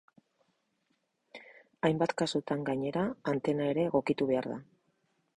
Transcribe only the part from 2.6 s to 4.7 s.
gainera, antena ere egokitu behar da.